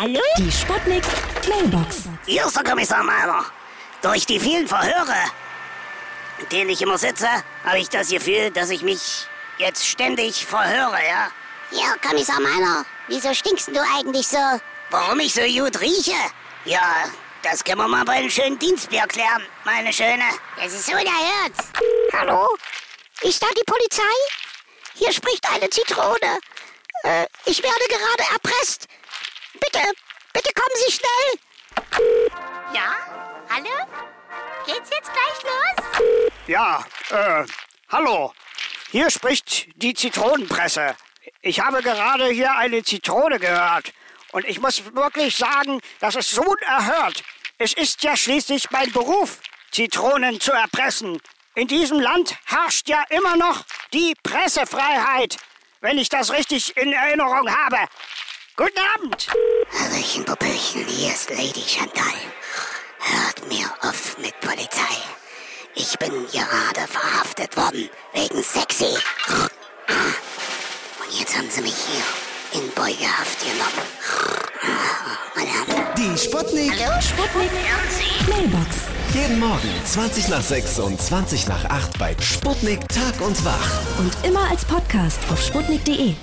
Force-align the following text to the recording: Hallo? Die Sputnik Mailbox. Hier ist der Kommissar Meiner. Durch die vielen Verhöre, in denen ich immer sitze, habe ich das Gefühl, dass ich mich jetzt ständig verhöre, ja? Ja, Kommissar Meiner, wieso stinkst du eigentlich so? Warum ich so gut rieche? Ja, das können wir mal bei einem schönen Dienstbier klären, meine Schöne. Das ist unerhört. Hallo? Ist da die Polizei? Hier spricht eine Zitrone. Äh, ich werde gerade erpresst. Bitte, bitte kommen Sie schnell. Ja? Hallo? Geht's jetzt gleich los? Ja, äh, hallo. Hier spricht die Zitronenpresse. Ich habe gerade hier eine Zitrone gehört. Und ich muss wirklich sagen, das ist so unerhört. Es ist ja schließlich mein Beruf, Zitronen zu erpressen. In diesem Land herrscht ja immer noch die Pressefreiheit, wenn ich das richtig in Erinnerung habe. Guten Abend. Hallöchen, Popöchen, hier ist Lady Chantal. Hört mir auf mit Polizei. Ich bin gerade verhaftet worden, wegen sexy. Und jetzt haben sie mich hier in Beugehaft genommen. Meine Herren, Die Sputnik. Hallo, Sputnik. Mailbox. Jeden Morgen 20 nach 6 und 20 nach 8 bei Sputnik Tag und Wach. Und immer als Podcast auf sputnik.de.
Hallo? 0.00 0.22
Die 0.38 0.50
Sputnik 0.50 1.04
Mailbox. 1.46 2.04
Hier 2.24 2.46
ist 2.46 2.56
der 2.56 2.64
Kommissar 2.64 3.04
Meiner. 3.04 3.44
Durch 4.00 4.24
die 4.24 4.40
vielen 4.40 4.66
Verhöre, 4.66 5.14
in 6.38 6.48
denen 6.48 6.70
ich 6.70 6.80
immer 6.80 6.96
sitze, 6.96 7.28
habe 7.64 7.80
ich 7.80 7.90
das 7.90 8.08
Gefühl, 8.08 8.50
dass 8.50 8.70
ich 8.70 8.80
mich 8.80 9.26
jetzt 9.58 9.86
ständig 9.86 10.46
verhöre, 10.46 10.96
ja? 11.06 11.30
Ja, 11.70 11.96
Kommissar 12.00 12.40
Meiner, 12.40 12.86
wieso 13.08 13.34
stinkst 13.34 13.68
du 13.68 13.80
eigentlich 13.94 14.26
so? 14.26 14.38
Warum 14.88 15.20
ich 15.20 15.34
so 15.34 15.42
gut 15.42 15.78
rieche? 15.82 16.16
Ja, 16.64 17.04
das 17.42 17.62
können 17.62 17.80
wir 17.82 17.88
mal 17.88 18.06
bei 18.06 18.14
einem 18.14 18.30
schönen 18.30 18.58
Dienstbier 18.58 19.06
klären, 19.06 19.42
meine 19.66 19.92
Schöne. 19.92 20.24
Das 20.56 20.72
ist 20.72 20.88
unerhört. 20.88 21.52
Hallo? 22.14 22.48
Ist 23.20 23.42
da 23.42 23.48
die 23.48 23.64
Polizei? 23.66 24.16
Hier 24.94 25.12
spricht 25.12 25.46
eine 25.52 25.68
Zitrone. 25.68 26.38
Äh, 27.02 27.26
ich 27.44 27.62
werde 27.62 27.84
gerade 27.86 28.32
erpresst. 28.32 28.86
Bitte, 29.60 29.84
bitte 30.32 30.52
kommen 30.54 30.76
Sie 30.86 30.92
schnell. 30.92 32.74
Ja? 32.74 32.94
Hallo? 33.48 33.86
Geht's 34.66 34.90
jetzt 34.90 35.10
gleich 35.12 35.42
los? 35.42 36.30
Ja, 36.46 36.84
äh, 37.10 37.46
hallo. 37.88 38.32
Hier 38.90 39.10
spricht 39.10 39.68
die 39.76 39.94
Zitronenpresse. 39.94 40.96
Ich 41.42 41.60
habe 41.60 41.82
gerade 41.82 42.28
hier 42.28 42.52
eine 42.56 42.82
Zitrone 42.82 43.38
gehört. 43.38 43.92
Und 44.32 44.44
ich 44.46 44.60
muss 44.60 44.82
wirklich 44.94 45.36
sagen, 45.36 45.80
das 45.98 46.14
ist 46.14 46.30
so 46.30 46.42
unerhört. 46.42 47.22
Es 47.58 47.72
ist 47.72 48.02
ja 48.02 48.16
schließlich 48.16 48.70
mein 48.70 48.90
Beruf, 48.92 49.40
Zitronen 49.70 50.40
zu 50.40 50.52
erpressen. 50.52 51.20
In 51.54 51.66
diesem 51.66 52.00
Land 52.00 52.36
herrscht 52.46 52.88
ja 52.88 53.02
immer 53.10 53.36
noch 53.36 53.64
die 53.92 54.14
Pressefreiheit, 54.22 55.36
wenn 55.80 55.98
ich 55.98 56.08
das 56.08 56.32
richtig 56.32 56.76
in 56.76 56.92
Erinnerung 56.92 57.54
habe. 57.54 57.78
Guten 58.60 58.78
Abend. 58.94 59.26
Hallöchen, 59.72 60.22
Popöchen, 60.26 60.84
hier 60.86 61.14
ist 61.14 61.30
Lady 61.30 61.62
Chantal. 61.66 62.12
Hört 62.98 63.48
mir 63.48 63.64
auf 63.88 64.18
mit 64.18 64.38
Polizei. 64.40 64.96
Ich 65.74 65.98
bin 65.98 66.10
gerade 66.30 66.86
verhaftet 66.86 67.56
worden, 67.56 67.88
wegen 68.12 68.42
sexy. 68.42 68.84
Und 70.98 71.18
jetzt 71.18 71.38
haben 71.38 71.48
sie 71.48 71.62
mich 71.62 71.74
hier 71.74 72.60
in 72.60 72.70
Beugehaft 72.74 73.38
genommen. 73.40 73.88
Meine 75.34 75.48
Herren, 75.48 75.94
Die 75.96 76.18
Sputnik. 76.18 76.74
Hallo, 76.84 77.00
Sputnik. 77.00 77.50
Mailbox. 78.28 78.76
Jeden 79.14 79.40
Morgen 79.40 79.70
20 79.86 80.28
nach 80.28 80.42
6 80.42 80.80
und 80.80 81.00
20 81.00 81.48
nach 81.48 81.64
8 81.64 81.98
bei 81.98 82.14
Sputnik 82.20 82.86
Tag 82.90 83.22
und 83.22 83.42
Wach. 83.42 83.80
Und 83.98 84.14
immer 84.22 84.50
als 84.50 84.66
Podcast 84.66 85.18
auf 85.30 85.42
sputnik.de. 85.42 86.14